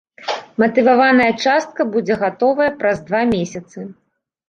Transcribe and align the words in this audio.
Матываваная 0.63 1.27
частка 1.45 1.81
будзе 1.93 2.19
гатовая 2.25 2.71
праз 2.83 3.07
два 3.07 3.25
месяцы. 3.37 3.79